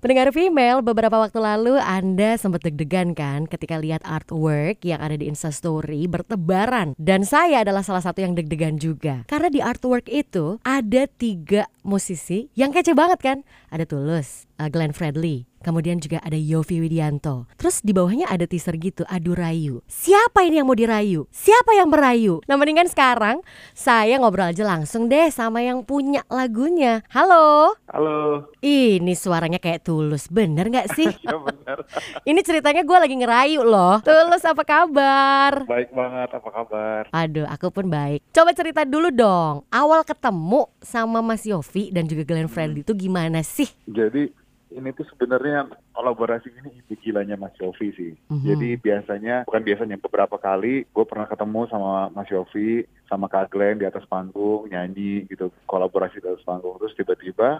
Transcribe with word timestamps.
Pendengar 0.00 0.32
female, 0.32 0.80
beberapa 0.80 1.12
waktu 1.20 1.36
lalu 1.44 1.76
Anda 1.76 2.40
sempat 2.40 2.64
deg-degan 2.64 3.12
kan 3.12 3.44
ketika 3.44 3.76
lihat 3.76 4.00
artwork 4.00 4.80
yang 4.80 4.96
ada 4.96 5.12
di 5.12 5.28
Instastory 5.28 6.08
bertebaran. 6.08 6.96
Dan 6.96 7.28
saya 7.28 7.60
adalah 7.60 7.84
salah 7.84 8.00
satu 8.00 8.24
yang 8.24 8.32
deg-degan 8.32 8.80
juga. 8.80 9.28
Karena 9.28 9.52
di 9.52 9.60
artwork 9.60 10.08
itu 10.08 10.56
ada 10.64 11.04
tiga 11.04 11.68
musisi 11.84 12.48
yang 12.56 12.72
kece 12.72 12.96
banget 12.96 13.20
kan. 13.20 13.38
Ada 13.68 13.84
Tulus, 13.84 14.48
uh, 14.56 14.72
Glenn 14.72 14.96
Fredly, 14.96 15.44
Kemudian 15.60 16.00
juga 16.00 16.24
ada 16.24 16.40
Yofi 16.40 16.80
Widianto. 16.80 17.44
Terus 17.60 17.84
di 17.84 17.92
bawahnya 17.92 18.32
ada 18.32 18.48
teaser 18.48 18.80
gitu, 18.80 19.04
adu 19.04 19.36
rayu. 19.36 19.84
Siapa 19.84 20.40
ini 20.40 20.56
yang 20.56 20.64
mau 20.64 20.72
dirayu? 20.72 21.28
Siapa 21.28 21.76
yang 21.76 21.92
merayu? 21.92 22.40
Nah 22.48 22.56
mendingan 22.56 22.88
sekarang 22.88 23.44
saya 23.76 24.16
ngobrol 24.16 24.48
aja 24.48 24.64
langsung 24.64 25.12
deh 25.12 25.28
sama 25.28 25.60
yang 25.60 25.84
punya 25.84 26.24
lagunya. 26.32 27.04
Halo. 27.12 27.76
Halo. 27.92 28.48
Ini 28.64 29.12
suaranya 29.12 29.60
kayak 29.60 29.84
tulus, 29.84 30.32
bener 30.32 30.72
gak 30.72 30.96
sih? 30.96 31.12
ya 31.28 31.36
bener. 31.36 31.84
ini 32.30 32.40
ceritanya 32.40 32.80
gue 32.80 32.96
lagi 32.96 33.16
ngerayu 33.20 33.60
loh. 33.60 34.00
Tulus 34.00 34.40
apa 34.48 34.64
kabar? 34.64 35.68
Baik 35.68 35.92
banget, 35.92 36.28
apa 36.40 36.48
kabar? 36.48 37.02
Aduh, 37.12 37.44
aku 37.44 37.68
pun 37.68 37.92
baik. 37.92 38.24
Coba 38.32 38.56
cerita 38.56 38.88
dulu 38.88 39.12
dong. 39.12 39.68
Awal 39.68 40.08
ketemu 40.08 40.72
sama 40.80 41.20
Mas 41.20 41.44
Yofi 41.44 41.92
dan 41.92 42.08
juga 42.08 42.24
Glenn 42.24 42.48
Fredly 42.48 42.80
itu 42.80 42.96
gimana 42.96 43.44
sih? 43.44 43.68
Jadi 43.84 44.39
ini 44.70 44.94
tuh 44.94 45.06
sebenarnya 45.10 45.66
kolaborasi 45.92 46.48
ini 46.62 46.80
ide 46.80 46.94
gilanya 47.02 47.34
Mas 47.34 47.54
Yofi 47.58 47.90
sih. 47.94 48.12
Mhm. 48.30 48.46
Jadi 48.46 48.68
biasanya, 48.78 49.36
bukan 49.44 49.62
biasanya, 49.66 49.96
beberapa 49.98 50.38
kali 50.38 50.86
gue 50.86 51.04
pernah 51.06 51.26
ketemu 51.26 51.66
sama 51.66 52.08
Mas 52.14 52.30
Yofi, 52.30 52.86
sama 53.10 53.26
Kak 53.26 53.50
Glenn 53.50 53.82
di 53.82 53.86
atas 53.86 54.06
panggung, 54.06 54.70
nyanyi 54.70 55.26
gitu, 55.26 55.50
kolaborasi 55.66 56.22
di 56.22 56.28
atas 56.30 56.46
panggung. 56.46 56.78
Terus 56.78 56.94
tiba-tiba 56.94 57.58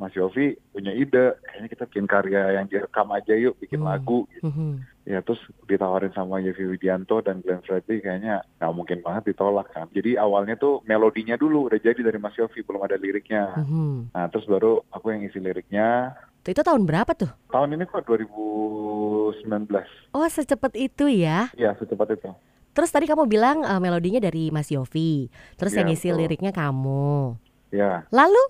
Mas 0.00 0.16
Yofi 0.16 0.56
punya 0.72 0.96
ide, 0.96 1.36
kayaknya 1.44 1.68
kita 1.68 1.84
bikin 1.84 2.08
karya 2.08 2.56
yang 2.56 2.64
direkam 2.64 3.12
aja 3.12 3.36
yuk, 3.36 3.60
bikin 3.60 3.84
Hmm. 3.84 3.92
lagu 3.92 4.24
gitu. 4.32 4.48
Mhm. 4.48 4.80
Ya 5.04 5.20
terus 5.20 5.40
ditawarin 5.68 6.12
sama 6.16 6.40
Yofi 6.40 6.64
Widianto 6.64 7.20
dan 7.20 7.44
Glenn 7.44 7.60
Fredly 7.68 8.00
kayaknya 8.00 8.40
nggak 8.56 8.72
mungkin 8.72 8.98
banget 9.04 9.32
ditolak 9.32 9.68
kan. 9.76 9.92
Jadi 9.92 10.16
awalnya 10.16 10.56
tuh 10.56 10.80
melodinya 10.88 11.36
dulu 11.36 11.68
udah 11.68 11.76
jadi 11.76 12.00
dari 12.00 12.16
Mas 12.16 12.32
Yofi, 12.40 12.64
belum 12.64 12.80
ada 12.80 12.96
liriknya. 12.96 13.60
Mhm. 13.60 14.16
Nah 14.16 14.24
terus 14.32 14.48
baru 14.48 14.80
aku 14.88 15.12
yang 15.12 15.28
isi 15.28 15.36
liriknya. 15.36 16.16
Tuh, 16.40 16.50
Itu 16.50 16.62
tahun 16.62 16.88
berapa 16.88 17.12
tuh? 17.12 17.28
Tahun 17.48 17.68
ini 17.70 17.84
kok 17.84 18.00
2019. 18.04 19.36
Oh 20.10 20.26
secepat 20.26 20.72
itu 20.74 21.06
ya. 21.06 21.52
Ya 21.54 21.76
secepat 21.76 22.16
itu. 22.16 22.30
Terus 22.70 22.88
tadi 22.88 23.04
kamu 23.04 23.26
bilang 23.26 23.60
eh, 23.60 23.80
melodinya 23.82 24.22
dari 24.22 24.48
Mas 24.48 24.70
Yofi. 24.70 25.28
Terus 25.54 25.72
Iya, 25.74 25.78
yang 25.82 25.86
ngisi 25.90 26.08
betul. 26.08 26.18
liriknya 26.18 26.52
kamu. 26.54 27.36
Ya 27.70 28.06
Lalu 28.08 28.40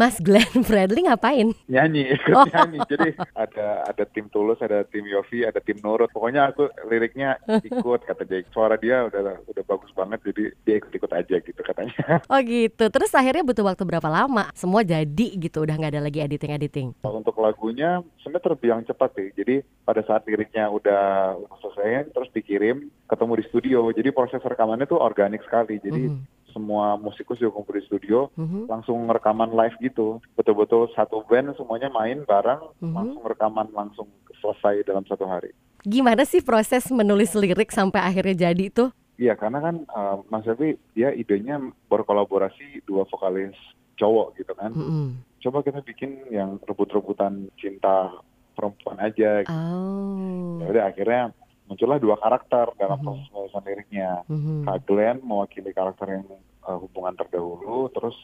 Mas 0.00 0.16
Glenn 0.16 0.64
Fredly 0.64 1.04
ngapain? 1.04 1.52
nyanyi 1.68 2.08
ikut 2.10 2.32
Oh. 2.32 2.48
nyanyi. 2.48 2.80
Jadi 2.88 3.08
ada 3.36 3.84
ada 3.84 4.04
tim 4.08 4.32
Tulus, 4.32 4.56
ada 4.58 4.80
tim 4.82 5.04
Yofi, 5.04 5.44
ada 5.44 5.60
tim 5.60 5.76
Nurut. 5.78 6.08
Pokoknya 6.08 6.48
aku 6.48 6.72
liriknya 6.88 7.36
ikut 7.60 8.00
kata 8.00 8.24
dia. 8.24 8.40
Suara 8.48 8.80
dia 8.80 9.04
udah 9.04 9.44
udah 9.44 9.64
bagus 9.66 9.92
banget 9.92 10.24
jadi 10.24 10.56
dia 10.64 10.74
ikut-ikut 10.80 11.12
aja 11.12 11.36
gitu 11.36 11.60
katanya. 11.60 11.92
Oh 12.32 12.40
gitu. 12.40 12.88
Terus 12.88 13.12
akhirnya 13.12 13.44
butuh 13.44 13.60
waktu 13.62 13.84
berapa 13.84 14.08
lama? 14.08 14.48
Semua 14.54 14.80
jadi 14.80 15.36
gitu. 15.36 15.60
Udah 15.60 15.76
nggak 15.76 15.92
ada 15.92 16.00
lagi 16.00 16.22
editing-editing. 16.22 16.96
Untuk 17.02 17.36
lagunya 17.36 18.00
sebenarnya 18.18 18.46
terbilang 18.46 18.80
cepat 18.82 19.10
sih. 19.12 19.28
Jadi 19.34 19.54
pada 19.82 20.00
saat 20.00 20.24
liriknya 20.24 20.70
udah 20.70 21.34
selesai 21.60 22.08
terus 22.08 22.30
dikirim 22.30 22.76
ketemu 23.04 23.32
di 23.36 23.44
studio. 23.44 23.78
Jadi 23.90 24.08
proses 24.10 24.40
rekamannya 24.40 24.86
tuh 24.86 24.96
organik 24.96 25.44
sekali. 25.44 25.76
Jadi 25.76 26.08
Mhm. 26.08 26.39
Semua 26.50 26.94
musikus 26.94 27.38
juga 27.38 27.54
kumpul 27.54 27.78
di 27.78 27.84
studio 27.84 28.28
Mhm. 28.34 28.66
langsung 28.66 29.06
rekaman 29.06 29.50
live 29.50 29.76
gitu. 29.80 30.18
Betul-betul 30.34 30.90
satu 30.92 31.22
band 31.24 31.54
semuanya 31.54 31.88
main 31.88 32.22
bareng 32.22 32.60
Mhm. 32.78 32.94
langsung 32.94 33.22
rekaman 33.24 33.68
langsung 33.70 34.08
selesai 34.38 34.82
dalam 34.84 35.04
satu 35.04 35.24
hari. 35.24 35.50
Gimana 35.80 36.24
sih 36.24 36.40
proses 36.40 36.88
menulis 36.90 37.32
lirik 37.32 37.72
sampai 37.72 38.00
akhirnya 38.00 38.52
jadi 38.52 38.68
tuh? 38.68 38.90
Iya 39.16 39.36
karena 39.36 39.60
kan 39.60 39.76
eh, 39.84 40.16
Mas 40.28 40.44
Yofi 40.44 40.76
dia 40.92 41.12
idenya 41.12 41.60
berkolaborasi 41.88 42.84
dua 42.84 43.04
vokalis 43.04 43.56
cowok 43.96 44.40
gitu 44.40 44.52
kan. 44.56 44.72
Mhm. 44.72 45.08
Coba 45.40 45.60
kita 45.60 45.80
bikin 45.80 46.24
yang 46.28 46.56
rebut-rebutan 46.64 47.48
cinta 47.56 48.12
perempuan 48.52 48.96
aja 49.00 49.44
Oh. 49.48 50.60
ya 50.60 50.66
udah 50.68 50.84
akhirnya 50.88 51.32
muncullah 51.70 51.96
dua 51.96 52.16
karakter 52.16 52.66
dalam 52.74 52.98
Mhm. 52.98 53.04
proses 53.06 53.26
penulisan 53.28 53.62
liriknya 53.64 54.10
Mhm. 54.26 54.54
Kak 54.64 54.78
Glenn 54.84 55.16
mewakili 55.22 55.70
karakter 55.70 56.06
yang 56.10 56.26
uh, 56.60 56.76
hubungan 56.76 57.14
terdahulu 57.14 57.86
terus 57.88 58.18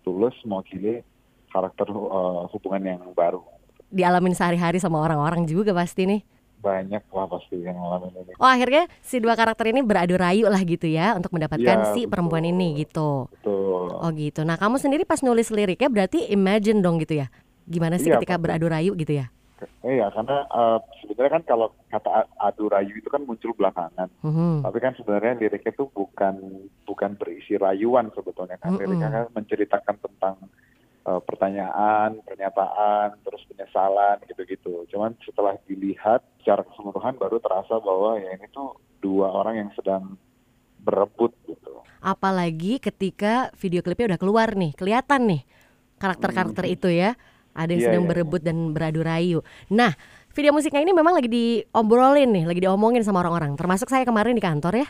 Tulus 0.00 0.34
mewakili 0.42 1.06
karakter 1.48 1.86
uh, 1.86 2.50
hubungan 2.50 2.82
yang 2.82 3.02
baru 3.12 3.40
Dialamin 3.88 4.32
sehari-hari 4.32 4.76
sama 4.76 4.98
orang-orang 4.98 5.44
juga 5.44 5.72
pasti 5.72 6.04
nih. 6.04 6.22
banyak 6.58 7.06
lah 7.06 7.26
pasti 7.28 7.54
yang 7.56 7.72
ngalamin 7.72 8.18
ini 8.18 8.32
Oh 8.34 8.44
akhirnya 8.44 8.90
si 8.98 9.16
dua 9.16 9.32
karakter 9.32 9.70
ini 9.70 9.78
beradu 9.80 10.18
rayu 10.18 10.44
lah 10.44 10.58
gitu 10.58 10.84
ya 10.84 11.14
untuk 11.14 11.30
mendapatkan 11.30 11.62
Iya, 11.78 11.94
si 11.94 12.04
perempuan 12.04 12.42
betul. 12.42 12.52
ini 12.52 12.68
gitu. 12.76 13.10
betul 13.30 13.94
Oh 13.94 14.10
gitu. 14.10 14.42
Nah 14.42 14.54
kamu 14.54 14.74
sendiri 14.76 15.02
pas 15.02 15.22
nulis 15.22 15.46
liriknya 15.48 15.86
berarti 15.86 16.26
imagine 16.26 16.82
dong 16.82 16.98
gitu 16.98 17.14
ya? 17.16 17.30
Gimana 17.62 17.94
sih 17.96 18.10
Iya, 18.10 18.18
ketika 18.18 18.34
betul. 18.34 18.44
beradu 18.44 18.66
rayu 18.68 18.92
gitu 18.94 19.12
ya? 19.14 19.30
Iya 19.82 20.10
karena 20.14 20.46
uh, 20.50 20.78
sebenarnya 21.02 21.32
kan 21.40 21.44
kalau 21.46 21.68
kata 21.90 22.30
adu 22.38 22.70
rayu 22.70 22.94
itu 22.94 23.08
kan 23.10 23.26
muncul 23.26 23.54
belakangan 23.54 24.06
Mhm. 24.22 24.62
tapi 24.62 24.78
kan 24.78 24.94
sebenarnya 24.94 25.38
liriknya 25.38 25.72
itu 25.74 25.86
bukan 25.90 26.34
bukan 26.86 27.10
berisi 27.18 27.58
rayuan 27.58 28.10
sebetulnya 28.14 28.58
kan 28.58 28.74
Mm-mm. 28.74 28.80
liriknya 28.86 29.08
kan 29.10 29.24
menceritakan 29.34 29.96
tentang 29.98 30.36
uh, 31.08 31.20
pertanyaan, 31.24 32.20
pernyataan, 32.28 33.16
terus 33.24 33.40
penyesalan 33.48 34.20
gitu-gitu. 34.28 34.84
Cuman 34.92 35.16
setelah 35.24 35.56
dilihat 35.64 36.20
secara 36.44 36.62
keseluruhan 36.68 37.16
baru 37.16 37.40
terasa 37.40 37.80
bahwa 37.80 38.20
ya 38.20 38.36
ini 38.36 38.46
tuh 38.52 38.76
dua 39.00 39.32
orang 39.32 39.64
yang 39.66 39.70
sedang 39.72 40.20
berebut 40.84 41.32
gitu. 41.48 41.80
Apalagi 42.04 42.78
ketika 42.78 43.50
video 43.58 43.82
klipnya 43.82 44.14
udah 44.14 44.20
keluar 44.20 44.48
nih, 44.54 44.76
kelihatan 44.76 45.26
nih 45.26 45.42
karakter-karakter 45.98 46.64
itu 46.68 46.88
ya. 46.92 47.18
Ada 47.58 47.74
yang 47.74 47.80
Iya, 47.82 47.86
sedang 47.90 48.04
iya, 48.06 48.10
berebut 48.14 48.40
dan 48.40 48.56
beradu 48.70 49.02
rayu. 49.02 49.38
Nah, 49.66 49.90
video 50.30 50.54
musiknya 50.54 50.78
ini 50.78 50.94
memang 50.94 51.18
lagi 51.18 51.26
diobrolin 51.26 52.30
nih, 52.30 52.44
lagi 52.46 52.60
diomongin 52.62 53.02
sama 53.02 53.18
orang-orang. 53.18 53.58
Termasuk 53.58 53.90
saya 53.90 54.06
kemarin 54.06 54.38
di 54.38 54.40
kantor 54.40 54.78
ya. 54.78 54.88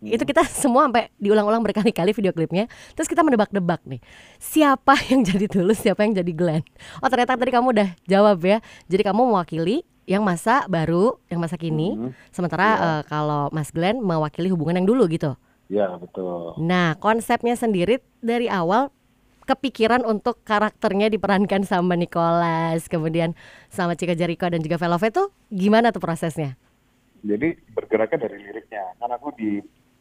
Itu 0.00 0.24
kita 0.24 0.46
semua 0.64 0.88
sampai 0.88 1.12
diulang-ulang 1.20 1.60
berkali-kali 1.60 2.16
video 2.16 2.32
klipnya. 2.32 2.64
Terus 2.96 3.04
kita 3.04 3.20
menebak-nebak 3.20 3.84
nih, 3.84 4.00
siapa 4.40 4.96
yang 5.12 5.20
jadi 5.20 5.44
Tulus, 5.44 5.84
siapa 5.84 6.08
yang 6.08 6.16
jadi 6.16 6.32
Glenn. 6.32 6.64
Oh 7.04 7.12
ternyata 7.12 7.36
tadi 7.36 7.52
kamu 7.52 7.76
udah 7.76 7.88
jawab 8.08 8.40
ya. 8.40 8.58
Jadi 8.88 9.02
kamu 9.04 9.28
mewakili 9.28 9.84
yang 10.08 10.24
masa 10.24 10.64
baru, 10.64 11.20
yang 11.28 11.36
masa 11.36 11.60
kini. 11.60 11.92
Mhm. 11.92 12.10
Sementara 12.32 12.64
Iya. 12.64 12.80
eh, 12.80 13.02
kalau 13.12 13.52
Mas 13.52 13.68
Glenn 13.68 14.00
mewakili 14.00 14.48
hubungan 14.48 14.80
yang 14.80 14.88
dulu 14.88 15.04
gitu. 15.12 15.36
Ya 15.68 15.92
betul. 16.00 16.56
Nah, 16.64 16.96
konsepnya 16.96 17.52
sendiri 17.52 18.00
dari 18.24 18.48
awal 18.48 18.88
kepikiran 19.48 20.04
untuk 20.04 20.44
karakternya 20.44 21.08
diperankan 21.08 21.64
sama 21.64 21.96
Nicholas, 21.96 22.84
kemudian 22.92 23.32
sama 23.72 23.96
Cika 23.96 24.12
Jericho 24.12 24.44
dan 24.44 24.60
juga 24.60 24.76
Velvet 24.76 25.16
tuh 25.16 25.32
gimana 25.48 25.88
tuh 25.88 26.04
prosesnya? 26.04 26.60
Jadi 27.24 27.56
bergeraknya 27.72 28.28
dari 28.28 28.36
liriknya. 28.44 28.92
Kan 29.00 29.10
aku 29.10 29.32
di 29.34 29.58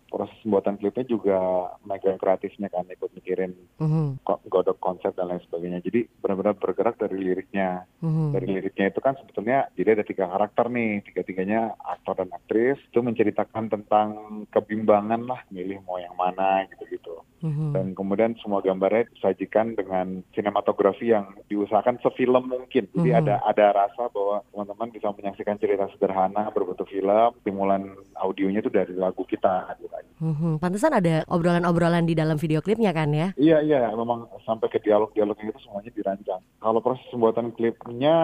proses 0.08 0.36
pembuatan 0.40 0.76
klipnya 0.76 1.04
juga 1.04 1.38
megang 1.84 2.16
kreatifnya 2.16 2.68
kan 2.68 2.84
ikut 2.86 3.12
mikirin 3.14 3.52
Mhm, 3.78 4.22
ko- 4.22 4.42
godok 4.46 4.78
konsep 4.78 5.12
dan 5.12 5.28
lain 5.28 5.44
sebagainya. 5.44 5.80
Jadi 5.80 6.08
benar-benar 6.18 6.56
bergerak 6.56 6.96
dari 6.98 7.18
liriknya. 7.18 7.84
mhm. 7.98 8.30
dari 8.30 8.48
liriknya 8.50 8.88
itu 8.88 9.00
kan 9.00 9.16
sebetulnya 9.16 9.68
jadi 9.74 9.94
ada 9.94 10.04
tiga 10.04 10.26
karakter 10.28 10.70
nih 10.70 11.02
tiga-tiganya 11.04 11.74
aktor 11.82 12.14
dan 12.16 12.30
aktris 12.30 12.78
itu 12.84 13.00
menceritakan 13.00 13.68
tentang 13.68 14.08
kebimbangan 14.48 15.22
lah 15.24 15.42
milih 15.50 15.82
mau 15.82 15.98
yang 15.98 16.14
mana 16.14 16.64
gitu-gitu 16.68 17.20
Mhm. 17.38 17.70
dan 17.72 17.86
kemudian 17.94 18.34
semua 18.38 18.62
gambarnya 18.62 19.10
disajikan 19.12 19.74
dengan 19.74 20.22
sinematografi 20.32 21.08
yang 21.08 21.26
diusahakan 21.48 21.98
sefilm 22.00 22.48
mungkin 22.48 22.86
jadi 22.92 23.10
Mhm. 23.12 23.20
ada 23.20 23.36
ada 23.44 23.66
rasa 23.76 24.08
bahwa 24.08 24.42
teman-teman 24.48 24.90
bisa 24.90 25.08
menyaksikan 25.12 25.58
cerita 25.58 25.86
sederhana 25.90 26.50
berbentuk 26.50 26.86
film 26.88 27.32
stimulan 27.40 27.84
audionya 28.16 28.60
itu 28.60 28.70
dari 28.70 28.94
lagu 28.94 29.22
kita 29.24 29.74
gitu. 29.76 29.90
Mhm. 30.18 30.58
Pantesan 30.58 30.98
ada 30.98 31.22
obrolan-obrolan 31.30 32.06
di 32.10 32.18
dalam 32.18 32.42
video 32.42 32.60
klipnya 32.62 32.90
kan 32.90 33.14
ya? 33.14 33.34
Iya 33.38 33.62
iya 33.62 33.80
memang 33.94 34.26
sampai 34.44 34.68
ke 34.70 34.82
dialog-dialognya 34.82 35.54
itu 35.54 35.62
semuanya 35.62 35.92
dirancang. 35.94 36.42
Kalau 36.58 36.80
proses 36.82 37.06
pembuatan 37.14 37.54
klipnya 37.54 38.16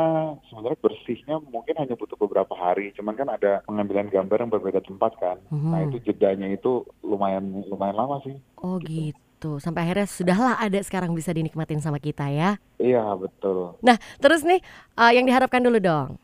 sebenarnya 0.50 0.80
bersihnya 0.82 1.36
mungkin 1.54 1.76
hanya 1.78 1.94
butuh 1.94 2.18
beberapa 2.18 2.54
hari. 2.58 2.94
Cuman 2.98 3.14
kan 3.14 3.30
ada 3.30 3.62
pengambilan 3.70 4.10
gambar 4.10 4.38
yang 4.42 4.52
berbeda 4.52 4.82
tempat 4.82 5.14
kan. 5.22 5.38
Mhm. 5.54 5.70
Nah 5.70 5.80
itu 5.86 5.98
jedanya 6.02 6.48
itu 6.50 6.82
lumayan 7.06 7.62
lumayan 7.70 7.98
lama 7.98 8.18
sih. 8.26 8.34
Oh 8.58 8.82
gitu. 8.82 9.62
Sampai 9.62 9.86
akhirnya 9.86 10.08
sudahlah 10.10 10.56
ada 10.58 10.80
sekarang 10.82 11.14
bisa 11.14 11.30
dinikmatin 11.30 11.84
sama 11.84 12.02
kita 12.02 12.26
ya. 12.34 12.58
Iya 12.82 13.16
betul. 13.16 13.78
Nah, 13.86 13.96
terus 14.18 14.42
nih 14.42 14.60
eh, 14.98 15.12
yang 15.14 15.30
diharapkan 15.30 15.62
dulu 15.62 15.78
dong. 15.78 16.18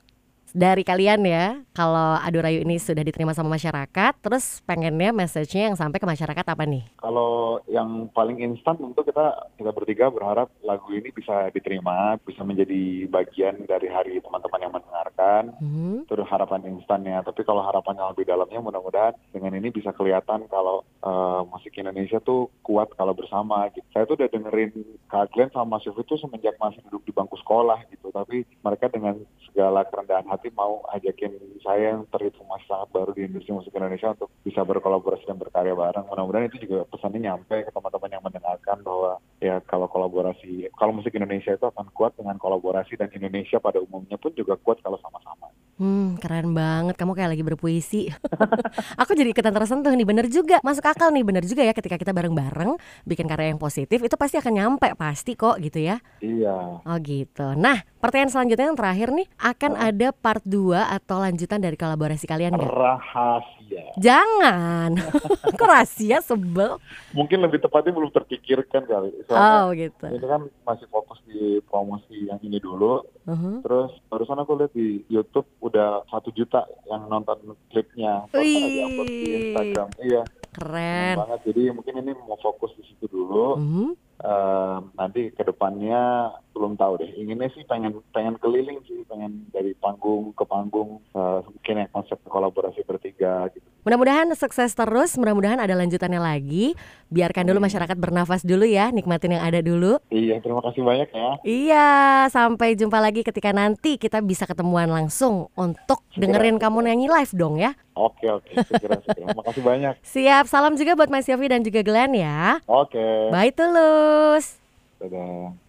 Dari 0.55 0.81
kalian 0.81 1.21
ya 1.25 1.61
kalau 1.75 2.17
Adu 2.21 2.39
Rayu 2.39 2.63
ini 2.63 2.79
sudah 2.79 3.03
diterima 3.03 3.35
sama 3.35 3.53
masyarakat 3.55 4.13
terus 4.23 4.63
pengennya 4.65 5.11
message-nya 5.11 5.71
yang 5.71 5.77
sampai 5.77 5.99
ke 5.99 6.07
masyarakat 6.07 6.45
apa 6.45 6.63
nih? 6.65 6.83
Kalau 6.99 7.61
yang 7.67 8.07
paling 8.13 8.39
instan 8.41 8.79
tentu 8.79 9.01
kita 9.03 9.51
kita 9.57 9.71
bertiga 9.75 10.07
berharap 10.09 10.47
lagu 10.63 10.89
ini 10.95 11.11
bisa 11.11 11.51
diterima, 11.51 12.17
bisa 12.23 12.41
menjadi 12.45 13.09
bagian 13.11 13.65
dari 13.67 13.87
hari 13.91 14.21
teman-teman 14.23 14.63
yang 14.63 14.73
mendengarkan. 14.73 15.43
Hmm. 15.59 16.07
Itu 16.07 16.15
harapan 16.25 16.61
instannya. 16.69 17.21
Tapi 17.25 17.41
kalau 17.43 17.65
harapan 17.65 17.97
yang 17.97 18.09
lebih 18.13 18.25
dalamnya 18.29 18.59
mudah-mudahan 18.61 19.15
dengan 19.33 19.57
ini 19.57 19.73
bisa 19.73 19.89
kelihatan 19.95 20.45
kalau 20.47 20.85
uh, 21.03 21.41
musik 21.47 21.75
Indonesia 21.79 22.19
tuh 22.19 22.51
kuat 22.63 22.91
kalau 22.95 23.15
bersama. 23.15 23.67
Gitu. 23.71 23.85
Saya 23.91 24.03
tuh 24.07 24.19
udah 24.19 24.29
dengerin 24.31 24.71
Kak 25.07 25.31
Glenn 25.33 25.51
sama 25.51 25.77
Mas 25.77 25.85
tuh 25.85 26.19
semenjak 26.19 26.55
masih 26.59 26.83
duduk 26.87 27.03
di 27.07 27.11
bangku 27.15 27.35
sekolah 27.39 27.83
gitu. 27.91 28.11
Tapi 28.11 28.43
mereka 28.63 28.91
dengan 28.91 29.19
segala 29.49 29.85
kerendahan 29.87 30.27
hati 30.27 30.51
mau 30.53 30.83
ajakin 30.95 31.35
saya 31.63 31.95
yang 31.95 32.07
terhitung 32.11 32.47
masih 32.47 32.67
sangat 32.69 32.89
baru 32.93 33.11
di 33.15 33.27
industri 33.27 33.51
musik 33.55 33.73
Indonesia 33.75 34.13
untuk 34.15 34.29
bisa 34.43 34.61
berkolaborasi 34.63 35.25
dan 35.27 35.39
berkarya 35.39 35.73
bareng. 35.75 36.05
Mudah-mudahan 36.07 36.49
itu 36.51 36.63
juga 36.67 36.85
pesannya 36.89 37.19
nyampe 37.23 37.65
ke 37.65 37.71
teman-teman 37.71 38.13
yang 38.13 38.23
mendengarkan 38.69 38.79
bahwa 38.85 39.11
ya 39.39 39.55
kalau 39.65 39.87
kolaborasi, 39.89 40.69
kalau 40.77 40.93
musik 40.93 41.15
Indonesia 41.15 41.55
itu 41.55 41.65
akan 41.65 41.89
kuat 41.95 42.13
dengan 42.19 42.37
kolaborasi 42.37 42.99
dan 42.99 43.09
Indonesia 43.09 43.57
pada 43.57 43.81
umumnya 43.81 44.19
pun 44.19 44.31
juga 44.37 44.59
kuat 44.61 44.77
kalau 44.85 44.99
sama-sama. 45.01 45.49
Hmm, 45.79 46.19
keren 46.19 46.51
banget. 46.51 46.99
Kamu 46.99 47.15
kayak 47.15 47.39
lagi 47.39 47.43
berpuisi. 47.47 48.11
Aku 48.99 49.15
jadi 49.15 49.31
ikutan 49.31 49.55
tersentuh 49.55 49.95
nih. 49.95 50.03
Bener 50.03 50.27
juga. 50.27 50.59
Masuk 50.59 50.83
akal 50.83 51.07
nih. 51.15 51.23
Bener 51.23 51.47
juga 51.47 51.63
ya 51.63 51.71
ketika 51.71 51.95
kita 51.95 52.11
bareng-bareng 52.11 52.75
bikin 53.07 53.31
karya 53.31 53.55
yang 53.55 53.61
positif 53.63 54.03
itu 54.03 54.11
pasti 54.19 54.35
akan 54.43 54.59
nyampe 54.59 54.91
pasti 54.99 55.39
kok 55.39 55.55
gitu 55.63 55.79
ya. 55.79 56.03
Iya. 56.19 56.83
Oh 56.83 56.97
gitu. 56.99 57.55
Nah, 57.55 57.79
pertanyaan 58.03 58.27
selanjutnya 58.27 58.75
yang 58.75 58.75
terakhir 58.75 59.07
nih, 59.15 59.27
akan 59.39 59.71
oh. 59.79 59.87
ada 59.87 60.07
part 60.11 60.43
2 60.43 60.99
atau 60.99 61.15
lanjutan 61.23 61.63
dari 61.63 61.79
kolaborasi 61.79 62.27
kalian 62.27 62.59
gak? 62.59 62.67
Rahasia. 62.67 63.58
Jangan. 63.99 64.95
Kok 65.59 65.67
rahasia 65.67 66.23
sebel? 66.23 66.79
Mungkin 67.11 67.43
lebih 67.43 67.59
tepatnya 67.59 67.91
belum 67.91 68.11
terpikirkan 68.15 68.87
kali. 68.87 69.11
Soalnya 69.27 69.51
oh 69.59 69.65
gitu. 69.75 70.05
Ini 70.07 70.25
kan 70.25 70.41
masih 70.63 70.87
fokus 70.87 71.19
di 71.27 71.59
promosi 71.67 72.29
yang 72.29 72.39
ini 72.41 72.57
dulu. 72.57 73.03
Uh-huh. 73.27 73.59
Terus 73.61 73.91
barusan 74.07 74.39
aku 74.39 74.57
lihat 74.57 74.73
di 74.73 75.03
YouTube 75.11 75.45
udah 75.59 76.07
satu 76.07 76.31
juta 76.31 76.63
yang 76.87 77.11
nonton 77.11 77.57
klipnya. 77.69 78.25
Wih. 78.31 79.05
di 79.05 79.29
Instagram. 79.51 79.89
Iya. 79.99 80.23
Keren. 80.49 81.15
banget. 81.21 81.39
Jadi 81.53 81.63
mungkin 81.71 81.93
ini 82.01 82.11
mau 82.25 82.39
fokus 82.41 82.73
di 82.79 82.83
situ 82.87 83.05
dulu. 83.05 83.59
Uh-huh. 83.59 83.91
Uh, 84.19 84.83
nanti 84.99 85.31
ke 85.31 85.47
depannya 85.47 86.35
belum 86.51 86.75
tahu 86.75 86.99
deh. 86.99 87.07
Inginnya 87.15 87.47
sih 87.55 87.63
pengen 87.63 88.03
pengen 88.11 88.35
keliling 88.35 88.83
sih, 88.83 89.07
pengen 89.07 89.47
dari 89.55 89.71
panggung 89.79 90.35
ke 90.35 90.43
panggung. 90.43 90.99
Uh, 91.15 91.39
mungkin 91.47 91.79
ya 91.79 91.87
konsep 91.87 92.19
kolaborasi 92.27 92.83
bertiga. 92.83 93.47
Mudah-mudahan 93.89 94.29
sukses 94.37 94.77
terus, 94.77 95.17
mudah-mudahan 95.17 95.57
ada 95.57 95.73
lanjutannya 95.73 96.21
lagi. 96.21 96.77
Biarkan 97.09 97.49
dulu 97.49 97.57
masyarakat 97.57 97.97
bernafas 97.97 98.45
dulu 98.45 98.61
ya, 98.61 98.93
nikmatin 98.93 99.33
yang 99.33 99.41
ada 99.41 99.65
dulu. 99.65 99.97
Iya, 100.13 100.37
terima 100.45 100.61
kasih 100.61 100.85
banyak 100.85 101.09
ya. 101.09 101.29
Iya, 101.41 101.89
sampai 102.29 102.77
jumpa 102.77 103.01
lagi 103.01 103.25
ketika 103.25 103.49
nanti 103.49 103.97
kita 103.97 104.21
bisa 104.21 104.45
ketemuan 104.45 104.93
langsung 104.93 105.49
untuk 105.57 106.05
segera, 106.13 106.21
dengerin 106.21 106.61
kamu 106.61 106.85
nyanyi 106.85 107.09
live 107.09 107.33
dong 107.33 107.57
ya. 107.57 107.73
Oke, 107.97 108.29
oke, 108.29 108.61
segera, 108.61 109.01
segera. 109.09 109.33
Makasih 109.33 109.63
banyak. 109.65 109.93
Siap, 110.05 110.45
salam 110.45 110.77
juga 110.77 110.93
buat 110.93 111.09
Mas 111.09 111.25
Yofi 111.25 111.49
dan 111.49 111.65
juga 111.65 111.81
Glenn 111.81 112.13
ya. 112.13 112.61
Oke. 112.69 113.33
Bye 113.33 113.49
Tulus. 113.49 114.61
Dadah. 115.01 115.68